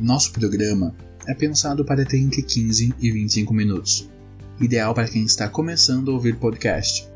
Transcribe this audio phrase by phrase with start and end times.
[0.00, 0.94] Nosso programa
[1.26, 4.08] é pensado para ter entre 15 e 25 minutos,
[4.60, 7.08] ideal para quem está começando a ouvir podcast.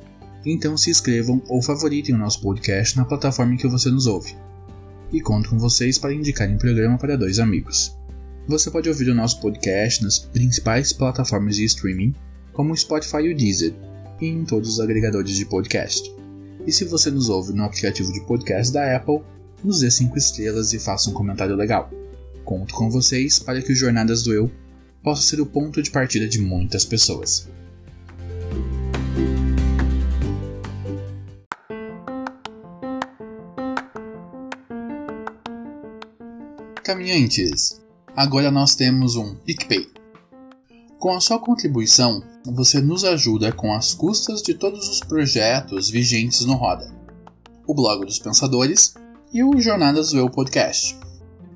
[0.45, 4.35] Então se inscrevam ou favoritem o nosso podcast na plataforma em que você nos ouve.
[5.13, 7.97] E conto com vocês para indicarem o programa para dois amigos.
[8.49, 12.13] Você pode ouvir o nosso podcast nas principais plataformas de streaming,
[12.53, 13.75] como o Spotify e o Deezer,
[14.21, 16.13] e em todos os agregadores de podcast.
[16.67, 19.21] E se você nos ouve no aplicativo de podcast da Apple,
[19.63, 21.89] nos dê 5 estrelas e faça um comentário legal.
[22.53, 24.53] Conto com vocês para que o Jornadas do Eu
[25.03, 27.49] possa ser o ponto de partida de muitas pessoas.
[36.85, 37.81] Caminhantes,
[38.15, 39.89] Agora nós temos um PicPay.
[40.99, 46.45] Com a sua contribuição, você nos ajuda com as custas de todos os projetos vigentes
[46.45, 46.95] no Roda,
[47.67, 48.93] o Blog dos Pensadores
[49.33, 51.02] e o Jornadas do Eu Podcast.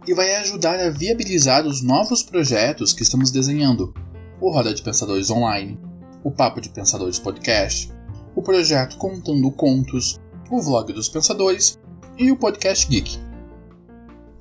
[0.06, 3.92] E vai ajudar a viabilizar os novos projetos que estamos desenhando:
[4.40, 5.76] o Roda de Pensadores Online,
[6.22, 7.92] o Papo de Pensadores Podcast,
[8.34, 11.76] o projeto Contando Contos, o Vlog dos Pensadores
[12.16, 13.18] e o Podcast Geek.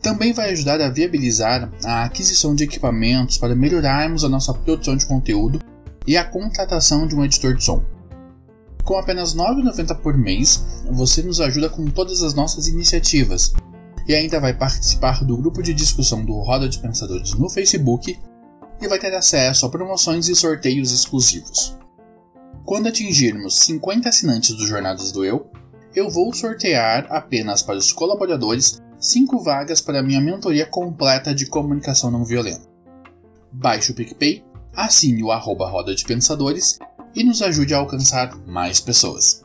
[0.04, 5.08] Também vai ajudar a viabilizar a aquisição de equipamentos para melhorarmos a nossa produção de
[5.08, 5.60] conteúdo
[6.06, 7.84] e a contratação de um editor de som.
[8.84, 13.52] Com apenas R$ 9,90 por mês, você nos ajuda com todas as nossas iniciativas
[14.08, 18.20] e ainda vai participar do grupo de discussão do Roda de Pensadores no Facebook
[18.82, 21.78] e vai ter acesso a promoções e sorteios exclusivos.
[22.66, 25.50] Quando atingirmos 50 assinantes do Jornadas do Eu,
[25.96, 32.10] eu vou sortear apenas para os colaboradores 5 vagas para minha mentoria completa de comunicação
[32.10, 32.68] não violenta.
[33.52, 34.44] Baixe o PicPay,
[34.76, 36.80] assine o arroba Roda de Pensadores
[37.14, 39.45] e nos ajude a alcançar mais pessoas.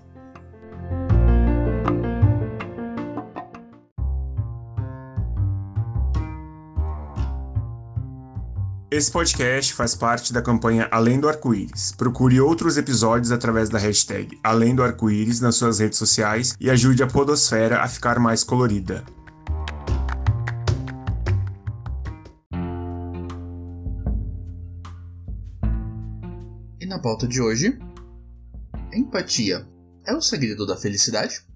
[9.01, 11.93] Esse podcast faz parte da campanha Além do Arco-Íris.
[11.93, 17.03] Procure outros episódios através da hashtag Além do Arco-Íris nas suas redes sociais e ajude
[17.03, 19.03] a Podosfera a ficar mais colorida.
[26.87, 27.79] na pauta de hoje:
[28.93, 29.67] Empatia
[30.07, 31.50] é o segredo da felicidade?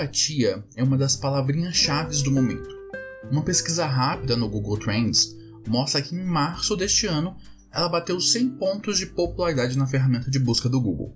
[0.00, 2.74] Empatia é uma das palavrinhas-chave do momento.
[3.30, 5.36] Uma pesquisa rápida no Google Trends
[5.68, 7.36] mostra que em março deste ano
[7.70, 11.14] ela bateu 100 pontos de popularidade na ferramenta de busca do Google.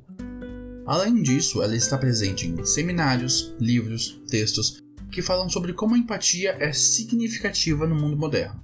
[0.84, 6.54] Além disso, ela está presente em seminários, livros, textos que falam sobre como a empatia
[6.60, 8.62] é significativa no mundo moderno.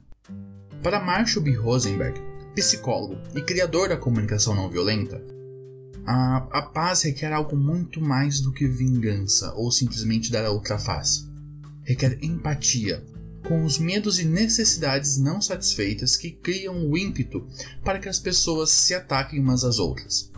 [0.82, 1.52] Para Marshall B.
[1.52, 2.20] Rosenberg,
[2.54, 5.24] psicólogo e criador da comunicação não violenta,
[6.06, 10.78] a, a paz requer algo muito mais do que vingança ou simplesmente dar a outra
[10.78, 11.28] face.
[11.82, 13.04] Requer empatia,
[13.46, 17.46] com os medos e necessidades não satisfeitas que criam o ímpeto
[17.84, 20.30] para que as pessoas se ataquem umas às outras.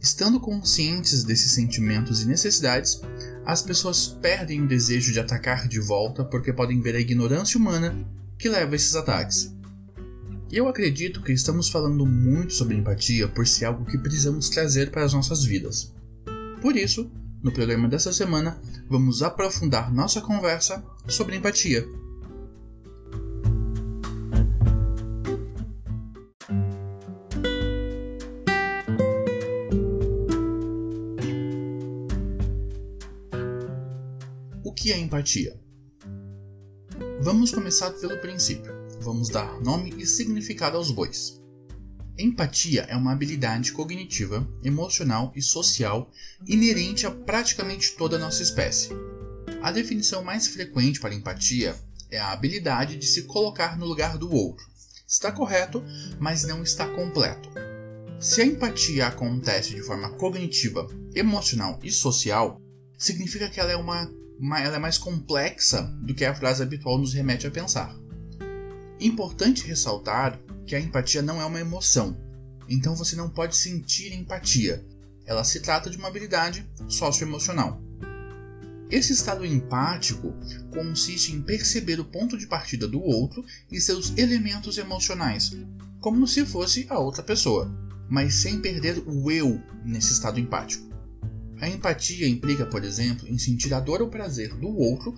[0.00, 3.00] Estando conscientes desses sentimentos e necessidades,
[3.44, 7.94] as pessoas perdem o desejo de atacar de volta porque podem ver a ignorância humana
[8.38, 9.54] que leva a esses ataques.
[10.52, 15.04] Eu acredito que estamos falando muito sobre empatia por ser algo que precisamos trazer para
[15.04, 15.94] as nossas vidas.
[16.60, 17.10] Por isso,
[17.42, 21.86] no programa dessa semana, vamos aprofundar nossa conversa sobre empatia.
[34.80, 35.60] que é empatia?
[37.20, 38.79] Vamos começar pelo princípio.
[39.02, 41.40] Vamos dar nome e significado aos bois.
[42.18, 46.10] Empatia é uma habilidade cognitiva, emocional e social
[46.46, 48.90] inerente a praticamente toda a nossa espécie.
[49.62, 51.74] A definição mais frequente para empatia
[52.10, 54.66] é a habilidade de se colocar no lugar do outro.
[55.08, 55.82] Está correto,
[56.18, 57.48] mas não está completo.
[58.20, 62.60] Se a empatia acontece de forma cognitiva, emocional e social,
[62.98, 66.98] significa que ela é, uma, uma, ela é mais complexa do que a frase habitual
[66.98, 67.99] nos remete a pensar.
[69.00, 72.14] Importante ressaltar que a empatia não é uma emoção,
[72.68, 74.84] então você não pode sentir empatia.
[75.24, 77.80] Ela se trata de uma habilidade socioemocional.
[78.90, 80.34] Esse estado empático
[80.70, 83.42] consiste em perceber o ponto de partida do outro
[83.72, 85.56] e seus elementos emocionais,
[86.00, 87.72] como se fosse a outra pessoa,
[88.08, 90.90] mas sem perder o eu nesse estado empático.
[91.58, 95.14] A empatia implica, por exemplo, em sentir a dor ou prazer do outro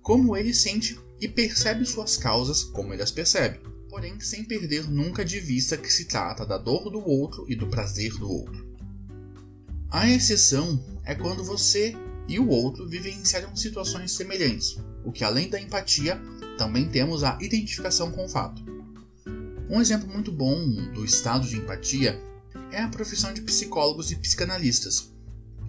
[0.00, 5.24] como ele sente e percebe suas causas como ele as percebe, porém sem perder nunca
[5.24, 8.66] de vista que se trata da dor do outro e do prazer do outro.
[9.90, 11.96] A exceção é quando você
[12.28, 16.20] e o outro vivenciaram situações semelhantes, o que além da empatia,
[16.58, 18.62] também temos a identificação com o fato.
[19.70, 20.58] Um exemplo muito bom
[20.92, 22.20] do estado de empatia
[22.70, 25.12] é a profissão de psicólogos e psicanalistas,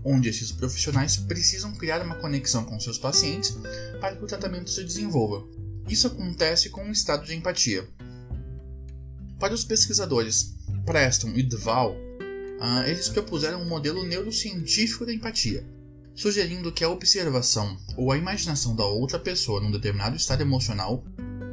[0.04, 3.58] onde esses profissionais precisam criar uma conexão com seus pacientes
[4.00, 5.46] para que o tratamento se desenvolva.
[5.88, 7.88] Isso acontece com o estado de empatia.
[9.40, 10.56] Para os pesquisadores
[10.86, 15.66] Preston e Duval, uh, eles propuseram um modelo neurocientífico da empatia,
[16.16, 21.04] sugerindo que a observação ou a imaginação da outra pessoa num determinado estado emocional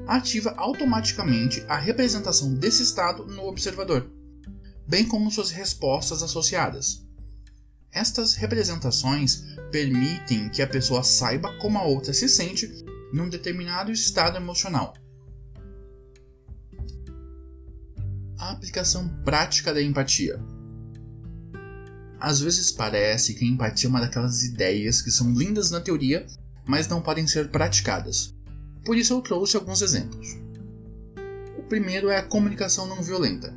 [0.07, 4.11] ativa automaticamente a representação desse estado no observador,
[4.87, 7.05] bem como suas respostas associadas.
[7.95, 12.69] Estas representações permitem que a pessoa saiba como a outra se sente
[13.13, 14.95] num determinado estado emocional.
[18.37, 20.41] A aplicação prática da empatia.
[22.19, 26.27] Às vezes parece que a empatia é uma daquelas ideias que são lindas na teoria,
[26.67, 28.35] mas não podem ser praticadas.
[28.85, 30.37] Por isso eu trouxe alguns exemplos.
[31.57, 33.55] O primeiro é a comunicação não violenta.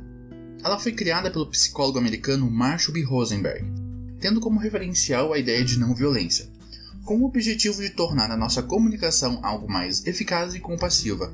[0.62, 3.02] Ela foi criada pelo psicólogo americano Marshall B.
[3.02, 3.87] Rosenberg
[4.20, 6.48] tendo como referencial a ideia de não violência,
[7.04, 11.32] com o objetivo de tornar a nossa comunicação algo mais eficaz e compassiva.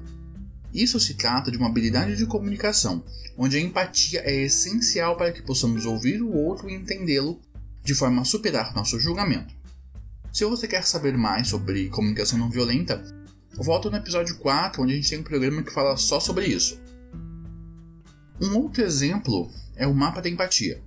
[0.72, 3.04] Isso se trata de uma habilidade de comunicação,
[3.36, 7.40] onde a empatia é essencial para que possamos ouvir o outro e entendê-lo
[7.82, 9.54] de forma a superar nosso julgamento.
[10.32, 13.04] Se você quer saber mais sobre comunicação não violenta,
[13.56, 16.80] volta no episódio 4, onde a gente tem um programa que fala só sobre isso.
[18.40, 20.82] Um outro exemplo é o mapa da empatia.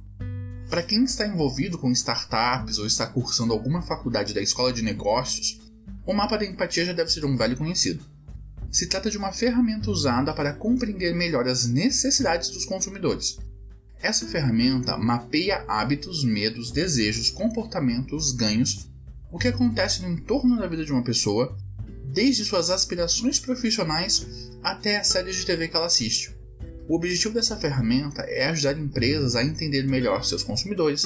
[0.69, 5.61] Para quem está envolvido com startups ou está cursando alguma faculdade da escola de negócios,
[6.05, 8.03] o mapa da empatia já deve ser um velho conhecido.
[8.69, 13.37] Se trata de uma ferramenta usada para compreender melhor as necessidades dos consumidores.
[14.01, 18.89] Essa ferramenta mapeia hábitos, medos, desejos, comportamentos, ganhos,
[19.31, 21.57] o que acontece no entorno da vida de uma pessoa,
[22.13, 26.36] desde suas aspirações profissionais até as séries de TV que ela assiste.
[26.87, 31.05] O objetivo dessa ferramenta é ajudar empresas a entender melhor seus consumidores,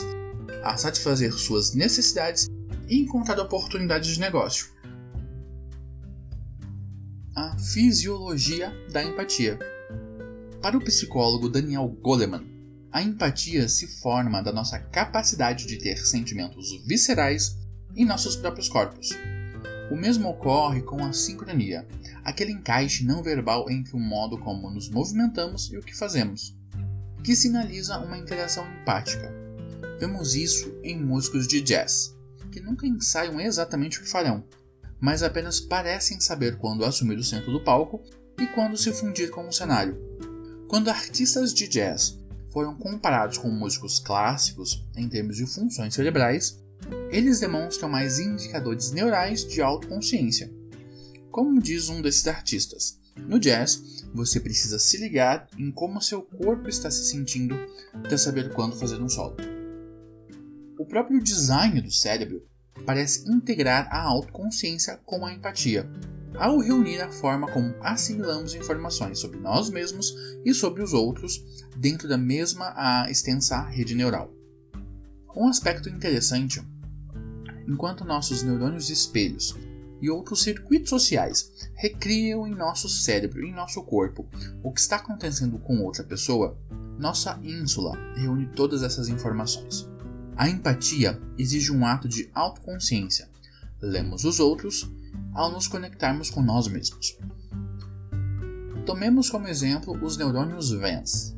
[0.63, 2.47] a satisfazer suas necessidades
[2.87, 4.67] e encontrar oportunidades de negócio.
[7.35, 9.57] A fisiologia da empatia.
[10.61, 12.45] Para o psicólogo Daniel Goleman,
[12.91, 17.57] a empatia se forma da nossa capacidade de ter sentimentos viscerais
[17.95, 19.09] em nossos próprios corpos.
[19.89, 21.87] O mesmo ocorre com a sincronia,
[22.23, 26.55] aquele encaixe não verbal entre o modo como nos movimentamos e o que fazemos,
[27.23, 29.31] que sinaliza uma interação empática.
[29.99, 32.15] Vemos isso em músicos de jazz,
[32.51, 34.43] que nunca ensaiam exatamente o que farão,
[34.99, 38.01] mas apenas parecem saber quando assumir o centro do palco
[38.39, 39.97] e quando se fundir com o cenário.
[40.67, 46.59] Quando artistas de jazz foram comparados com músicos clássicos em termos de funções cerebrais,
[47.09, 50.51] eles demonstram mais indicadores neurais de autoconsciência
[51.31, 56.67] como diz um desses artistas, no jazz, você precisa se ligar em como seu corpo
[56.67, 57.55] está se sentindo
[58.03, 59.37] para saber quando fazer um solo.
[60.77, 62.43] O próprio design do cérebro
[62.85, 65.89] parece integrar a autoconsciência com a empatia,
[66.35, 70.13] ao reunir a forma como assimilamos informações sobre nós mesmos
[70.45, 71.41] e sobre os outros
[71.77, 74.33] dentro da mesma extensa rede neural.
[75.35, 76.61] Um aspecto interessante,
[77.67, 79.55] enquanto nossos neurônios espelhos
[80.01, 84.27] e outros circuitos sociais recriam em nosso cérebro, em nosso corpo,
[84.63, 86.57] o que está acontecendo com outra pessoa,
[86.97, 89.87] nossa ínsula reúne todas essas informações.
[90.35, 93.29] A empatia exige um ato de autoconsciência.
[93.81, 94.89] Lemos os outros
[95.33, 97.17] ao nos conectarmos com nós mesmos.
[98.85, 101.35] Tomemos como exemplo os neurônios VENS.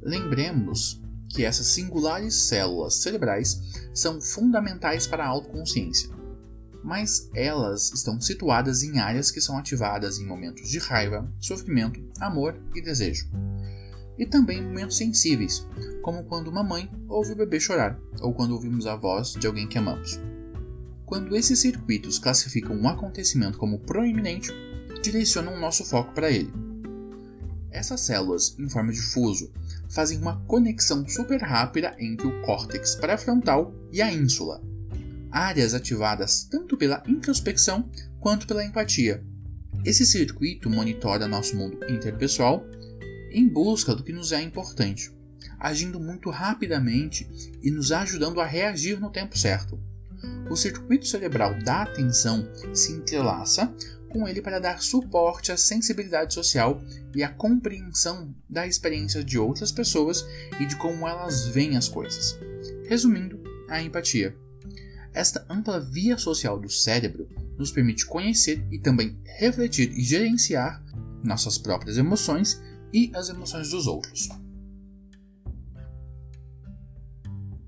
[0.00, 3.60] Lembremos que essas singulares células cerebrais
[3.94, 6.10] são fundamentais para a autoconsciência,
[6.82, 12.58] mas elas estão situadas em áreas que são ativadas em momentos de raiva, sofrimento, amor
[12.74, 13.30] e desejo.
[14.18, 15.66] E também em momentos sensíveis,
[16.02, 19.68] como quando uma mãe ouve o bebê chorar ou quando ouvimos a voz de alguém
[19.68, 20.20] que amamos.
[21.06, 24.50] Quando esses circuitos classificam um acontecimento como proeminente,
[25.02, 26.52] direcionam nosso foco para ele.
[27.70, 29.50] Essas células, em forma de fuso,
[29.88, 34.62] fazem uma conexão super rápida entre o córtex pré-frontal e a ínsula,
[35.32, 39.24] áreas ativadas tanto pela introspecção quanto pela empatia.
[39.84, 42.64] Esse circuito monitora nosso mundo interpessoal
[43.32, 45.10] em busca do que nos é importante,
[45.58, 47.28] agindo muito rapidamente
[47.62, 49.80] e nos ajudando a reagir no tempo certo.
[50.50, 53.74] O circuito cerebral da atenção se entrelaça
[54.10, 56.80] com ele para dar suporte à sensibilidade social
[57.14, 60.24] e à compreensão da experiência de outras pessoas
[60.60, 62.38] e de como elas veem as coisas.
[62.86, 64.36] Resumindo, a empatia.
[65.14, 67.28] Esta ampla via social do cérebro
[67.58, 70.82] nos permite conhecer e também refletir e gerenciar
[71.22, 74.28] nossas próprias emoções e as emoções dos outros.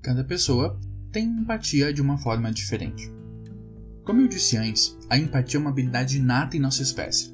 [0.01, 0.79] Cada pessoa
[1.11, 3.11] tem empatia de uma forma diferente.
[4.03, 7.33] Como eu disse antes, a empatia é uma habilidade inata em nossa espécie,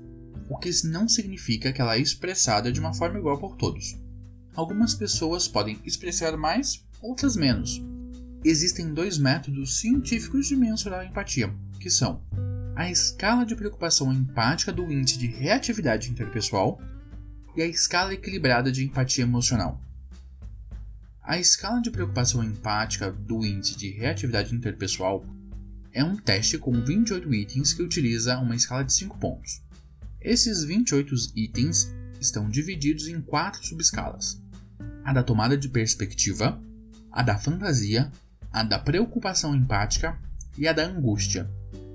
[0.49, 3.97] o que não significa que ela é expressada de uma forma igual por todos.
[4.53, 7.81] Algumas pessoas podem expressar mais, outras menos.
[8.43, 12.23] Existem dois métodos científicos de mensurar a empatia, que são
[12.75, 16.81] a escala de preocupação empática do índice de reatividade interpessoal
[17.55, 19.79] e a escala equilibrada de empatia emocional.
[21.21, 25.23] A escala de preocupação empática do índice de reatividade interpessoal
[25.93, 29.61] é um teste com 28 itens que utiliza uma escala de 5 pontos.
[30.19, 34.41] Esses 28 itens estão divididos em quatro subescalas:
[35.03, 36.59] a da tomada de perspectiva,
[37.11, 38.11] a da fantasia,
[38.51, 40.19] a da preocupação empática
[40.57, 41.49] e a da angústia,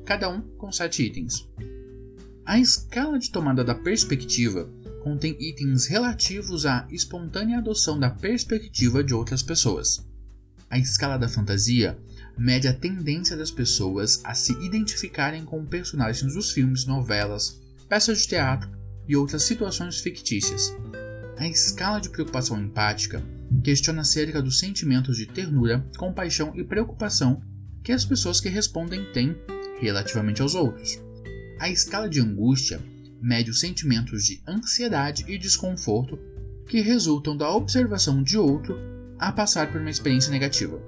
[0.05, 1.49] cada um com 7 itens.
[2.45, 4.71] A escala de tomada da perspectiva
[5.03, 10.05] contém itens relativos à espontânea adoção da perspectiva de outras pessoas.
[10.71, 11.99] A escala da fantasia
[12.37, 18.29] mede a tendência das pessoas a se identificarem com personagens dos filmes, novelas, peças de
[18.29, 18.69] teatro
[19.07, 20.75] e outras situações fictícias.
[21.39, 23.23] A escala de preocupação empática
[23.63, 27.43] questiona acerca dos sentimentos de ternura, compaixão e preocupação
[27.83, 29.37] que as pessoas que respondem têm
[29.81, 31.01] relativamente aos outros.
[31.59, 32.81] A escala de angústia
[33.21, 36.19] mede os sentimentos de ansiedade e desconforto
[36.69, 38.77] que resultam da observação de outro
[39.19, 40.81] a passar por uma experiência negativa.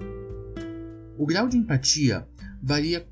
[1.17, 2.27] O grau de empatia
[2.61, 3.07] varia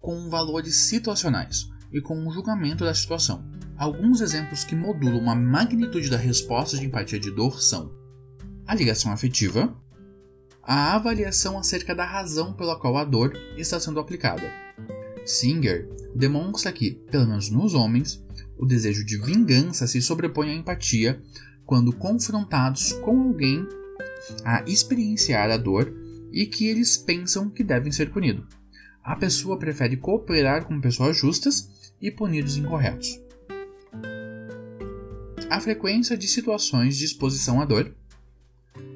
[0.00, 3.44] com valores situacionais e com o julgamento da situação.
[3.76, 7.90] Alguns exemplos que modulam a magnitude da resposta de empatia de dor são
[8.70, 9.76] a ligação afetiva,
[10.62, 14.48] a avaliação acerca da razão pela qual a dor está sendo aplicada.
[15.26, 18.24] Singer demonstra que, pelo menos nos homens,
[18.56, 21.20] o desejo de vingança se sobrepõe à empatia
[21.66, 23.66] quando confrontados com alguém
[24.44, 25.92] a experienciar a dor
[26.30, 28.46] e que eles pensam que devem ser punidos.
[29.02, 33.20] A pessoa prefere cooperar com pessoas justas e punir os incorretos.
[35.50, 37.96] A frequência de situações de exposição à dor,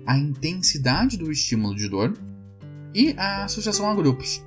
[0.06, 2.16] a intensidade do estímulo de dor
[2.94, 4.44] e a associação a grupos,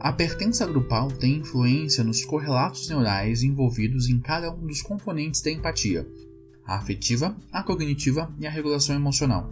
[0.00, 5.50] a pertença grupal tem influência nos correlatos neurais envolvidos em cada um dos componentes da
[5.50, 6.06] empatia,
[6.64, 9.50] a afetiva, a cognitiva e a regulação emocional.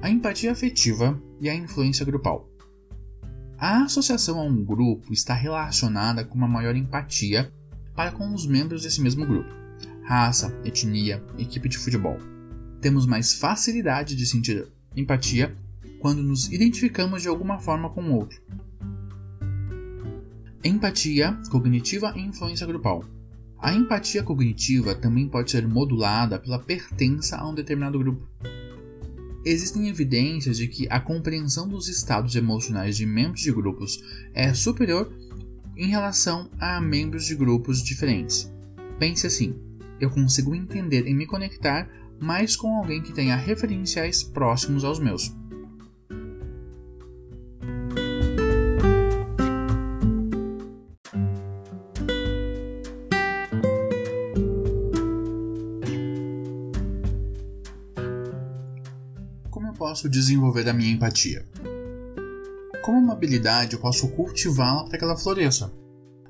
[0.00, 2.48] A empatia afetiva e a influência grupal.
[3.58, 7.52] A associação a um grupo está relacionada com uma maior empatia
[7.94, 9.50] para com os membros desse mesmo grupo,
[10.02, 12.16] raça, etnia, equipe de futebol.
[12.80, 15.54] Temos mais facilidade de sentir empatia
[15.98, 18.40] quando nos identificamos de alguma forma com o outro,
[20.62, 23.02] Empatia cognitiva e influência grupal.
[23.58, 28.28] A empatia cognitiva também pode ser modulada pela pertença a um determinado grupo.
[29.42, 35.10] Existem evidências de que a compreensão dos estados emocionais de membros de grupos é superior
[35.74, 38.52] em relação a membros de grupos diferentes.
[38.98, 39.54] Pense assim:
[39.98, 41.88] eu consigo entender e me conectar
[42.20, 45.32] mais com alguém que tenha referenciais próximos aos meus.
[59.90, 61.44] posso desenvolver a minha empatia?
[62.82, 65.72] Como uma habilidade, eu posso cultivá-la para que ela floresça.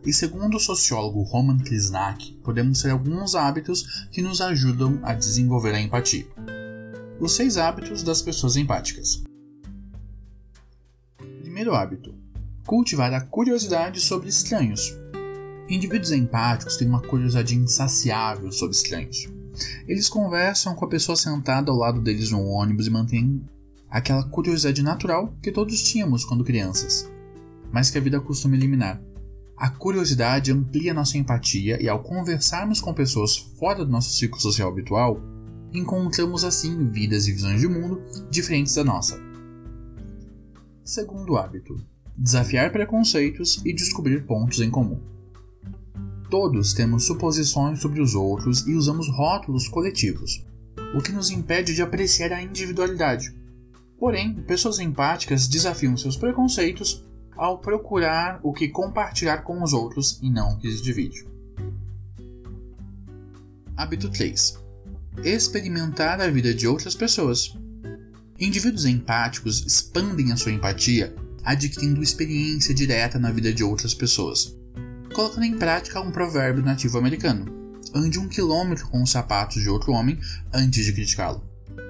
[0.04, 5.74] E segundo o sociólogo Roman Krisnak, podemos ter alguns hábitos que nos ajudam a desenvolver
[5.74, 6.26] a empatia.
[7.20, 9.22] Os seis hábitos das pessoas empáticas.
[11.42, 12.14] Primeiro hábito:
[12.66, 14.96] cultivar a curiosidade sobre estranhos.
[15.68, 19.28] Indivíduos empáticos têm uma curiosidade insaciável sobre estranhos.
[19.86, 23.44] Eles conversam com a pessoa sentada ao lado deles no ônibus e mantêm
[23.90, 27.10] aquela curiosidade natural que todos tínhamos quando crianças,
[27.70, 28.98] mas que a vida costuma eliminar.
[29.60, 34.70] A curiosidade amplia nossa empatia e, ao conversarmos com pessoas fora do nosso ciclo social
[34.70, 35.20] habitual,
[35.70, 38.00] encontramos assim vidas e visões de mundo
[38.30, 39.20] diferentes da nossa.
[40.82, 41.78] Segundo hábito:
[42.16, 44.98] desafiar preconceitos e descobrir pontos em comum.
[46.30, 50.42] Todos temos suposições sobre os outros e usamos rótulos coletivos,
[50.96, 53.36] o que nos impede de apreciar a individualidade.
[53.98, 57.04] Porém, pessoas empáticas desafiam seus preconceitos
[57.40, 61.26] ao procurar o que compartilhar com os outros e não o que os divide.
[63.74, 64.58] Hábito 3.
[65.24, 67.56] Experimentar a vida de outras pessoas.
[68.38, 74.54] Indivíduos empáticos expandem a sua empatia adquirindo experiência direta na vida de outras pessoas,
[75.14, 79.92] colocando em prática um provérbio nativo americano: ande um quilômetro com os sapatos de outro
[79.92, 80.18] homem
[80.52, 81.42] antes de criticá-lo.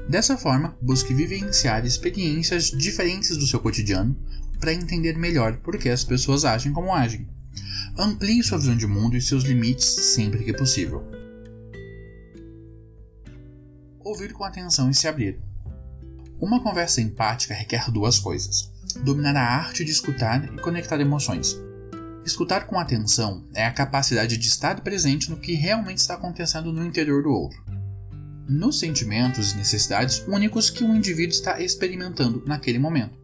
[0.08, 4.16] Dessa forma, busque vivenciar experiências diferentes do seu cotidiano
[4.60, 7.26] para entender melhor por que as pessoas agem como agem.
[7.98, 11.02] Amplie sua visão de mundo e seus limites sempre que possível.
[13.98, 15.40] Ouvir com atenção e se abrir.
[16.38, 18.70] Uma conversa empática requer duas coisas:
[19.02, 21.58] dominar a arte de escutar e conectar emoções.
[22.24, 26.84] Escutar com atenção é a capacidade de estar presente no que realmente está acontecendo no
[26.84, 27.62] interior do outro,
[28.48, 33.19] nos sentimentos e necessidades únicos que um indivíduo está experimentando naquele momento.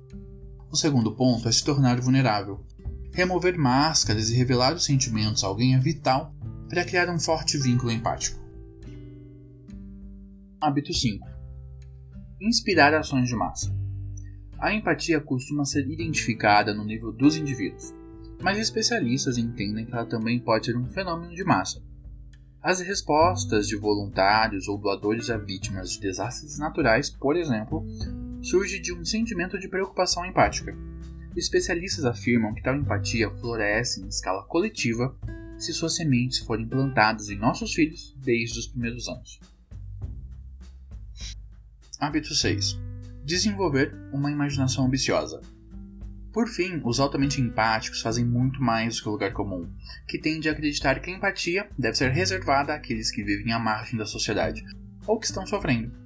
[0.76, 2.62] O segundo ponto é se tornar vulnerável.
[3.14, 6.34] Remover máscaras e revelar os sentimentos a alguém é vital
[6.68, 8.38] para criar um forte vínculo empático.
[10.60, 11.26] Hábito 5
[12.42, 13.74] Inspirar ações de massa.
[14.58, 17.94] A empatia costuma ser identificada no nível dos indivíduos,
[18.42, 21.82] mas especialistas entendem que ela também pode ser um fenômeno de massa.
[22.62, 27.82] As respostas de voluntários ou doadores a vítimas de desastres naturais, por exemplo,
[28.48, 30.76] surge de um sentimento de preocupação empática.
[31.36, 35.16] Especialistas afirmam que tal empatia floresce em escala coletiva
[35.58, 39.40] se suas sementes forem plantadas em nossos filhos desde os primeiros anos.
[41.98, 42.78] Hábito 6
[43.24, 45.40] desenvolver uma imaginação ambiciosa.
[46.32, 49.68] Por fim, os altamente empáticos fazem muito mais do que o lugar comum,
[50.06, 53.98] que tende a acreditar que a empatia deve ser reservada àqueles que vivem à margem
[53.98, 54.64] da sociedade
[55.08, 56.05] ou que estão sofrendo.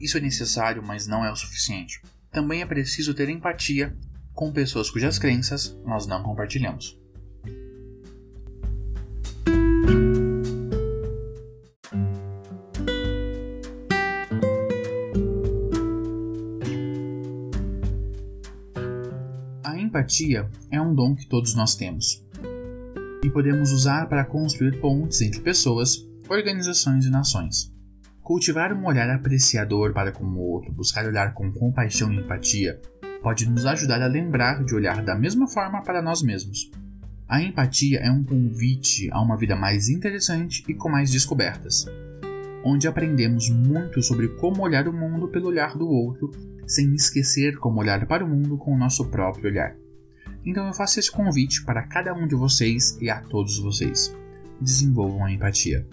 [0.00, 2.00] Isso é necessário, mas não é o suficiente.
[2.30, 3.96] Também é preciso ter empatia
[4.32, 6.98] com pessoas cujas crenças nós não compartilhamos.
[19.98, 22.24] empatia é um dom que todos nós temos
[23.24, 27.77] e podemos usar para construir pontes entre pessoas, organizações e nações.
[28.28, 32.78] Cultivar um olhar apreciador para com o outro, buscar olhar com compaixão e empatia,
[33.22, 36.70] pode nos ajudar a lembrar de olhar da mesma forma para nós mesmos.
[37.26, 41.86] A empatia é um convite a uma vida mais interessante e com mais descobertas,
[42.62, 46.30] onde aprendemos muito sobre como olhar o mundo pelo olhar do outro,
[46.66, 49.74] sem esquecer como olhar para o mundo com o nosso próprio olhar.
[50.44, 54.14] Então eu faço esse convite para cada um de vocês e a todos vocês.
[54.60, 55.86] Desenvolvam a empatia.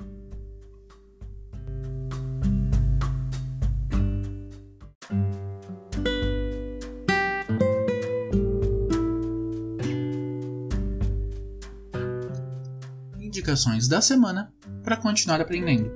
[13.36, 14.50] Indicações da semana
[14.82, 15.92] para continuar aprendendo.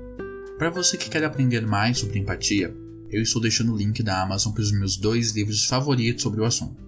[0.58, 2.70] Para você que quer aprender mais sobre empatia,
[3.08, 6.44] eu estou deixando o link da Amazon para os meus dois livros favoritos sobre o
[6.44, 6.84] assunto.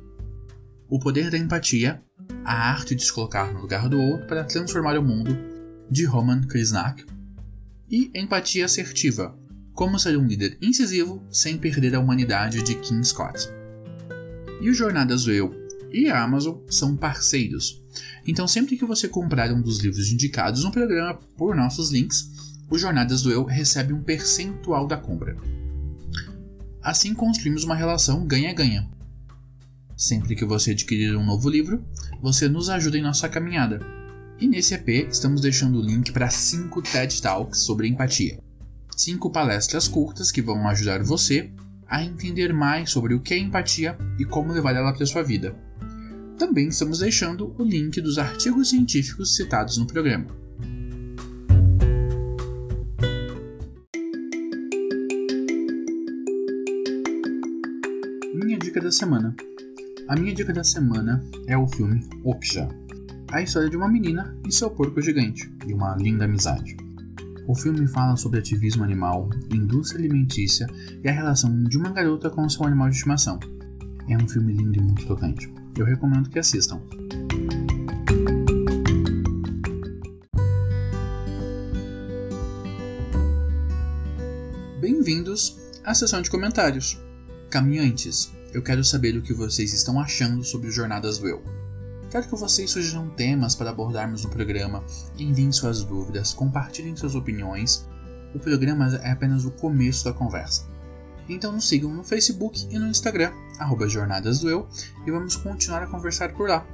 [0.91, 2.03] O Poder da Empatia,
[2.45, 5.35] a arte de se colocar no lugar do outro para transformar o mundo,
[5.91, 7.03] de Roman Krishnak,
[7.91, 9.35] e Empatia Assertiva,
[9.73, 13.49] como ser um líder incisivo sem perder a humanidade de Kim Scott.
[14.61, 15.51] E o Jornadas do Eu
[15.91, 17.82] e a Amazon são parceiros,
[18.27, 22.31] então sempre que você comprar um dos livros indicados no programa por nossos links,
[22.71, 25.37] o Jornadas do Eu recebe um percentual da compra.
[26.83, 28.89] Assim construímos uma relação ganha-ganha,
[30.03, 31.85] Sempre que você adquirir um novo livro,
[32.21, 33.81] você nos ajuda em nossa caminhada.
[34.37, 38.41] E nesse EP estamos deixando o link para 5 TED Talks sobre empatia.
[38.97, 41.53] 5 palestras curtas que vão ajudar você
[41.87, 45.55] a entender mais sobre o que é empatia e como levar ela para sua vida.
[46.39, 50.43] Também estamos deixando o link dos artigos científicos citados no programa.
[58.93, 59.35] semana.
[60.07, 62.69] A minha dica da semana é o filme Okja,
[63.31, 66.77] a história de uma menina e seu porco gigante, e uma linda amizade.
[67.49, 70.67] O filme fala sobre ativismo animal, indústria alimentícia
[71.03, 73.41] e a relação de uma garota com seu animal de estimação.
[74.09, 75.53] É um filme lindo e muito tocante.
[75.75, 76.83] Eu recomendo que assistam.
[84.79, 87.01] Bem-vindos à sessão de comentários.
[87.49, 91.43] Caminhantes, eu quero saber o que vocês estão achando sobre Jornadas do Eu.
[92.11, 94.85] Quero que vocês sugiram temas para abordarmos no programa,
[95.19, 97.89] enviem suas dúvidas, compartilhem suas opiniões.
[98.35, 100.71] O programa é apenas o começo da conversa.
[101.29, 103.33] Então nos sigam no Facebook e no Instagram,
[103.63, 104.69] arroba Jornadas do Eu,
[105.07, 106.67] e vamos continuar a conversar por lá.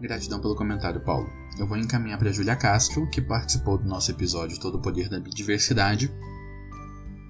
[0.00, 1.28] Gratidão pelo comentário, Paulo.
[1.58, 5.18] Eu vou encaminhar para Julia Castro, que participou do nosso episódio Todo o Poder da
[5.18, 6.12] Diversidade,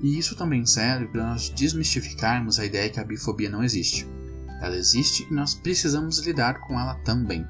[0.00, 4.06] e isso também serve para nós desmistificarmos a ideia que a bifobia não existe.
[4.60, 7.46] Ela existe e nós precisamos lidar com ela também.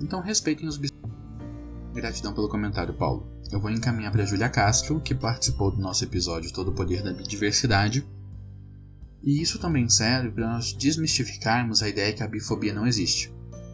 [0.00, 0.92] Então respeitem os bis...
[1.94, 3.26] Gratidão pelo comentário, Paulo.
[3.50, 7.12] Eu vou encaminhar para Julia Castro, que participou do nosso episódio Todo o Poder da
[7.12, 8.06] Diversidade.
[9.22, 13.32] E isso também serve para nós desmistificarmos a ideia que a bifobia não existe.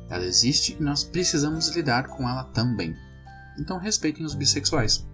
[0.08, 2.94] Ela existe e nós precisamos lidar com ela também.
[3.58, 5.04] Então respeitem os bissexuais.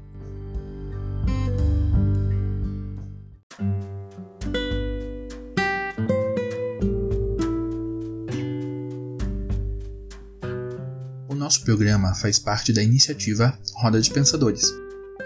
[11.50, 14.72] nosso programa faz parte da iniciativa Roda de Pensadores,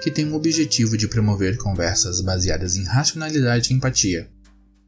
[0.02, 4.34] que tem o objetivo de promover conversas baseadas em racionalidade e empatia.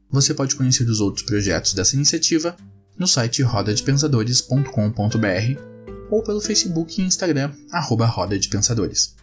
[0.09, 2.55] Você pode conhecer os outros projetos dessa iniciativa
[2.97, 5.77] no site rodadepensadores.com.br
[6.09, 9.15] ou pelo Facebook e Instagram, arroba Roda de Pensadores.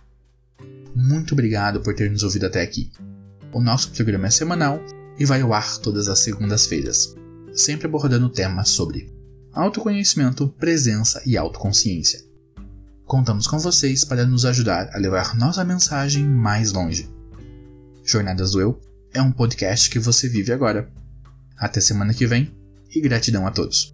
[0.95, 2.91] Muito obrigado por ter nos ouvido até aqui.
[3.53, 4.81] O nosso programa é semanal
[5.19, 7.15] e vai ao ar todas as segundas-feiras,
[7.53, 9.13] sempre abordando temas sobre
[9.53, 12.23] autoconhecimento, presença e autoconsciência.
[13.07, 17.09] Contamos com vocês para nos ajudar a levar nossa mensagem mais longe.
[18.03, 18.81] Jornadas do Eu
[19.15, 20.91] é um podcast que você vive agora.
[21.57, 22.53] Até semana que vem
[22.91, 23.93] e gratidão a todos.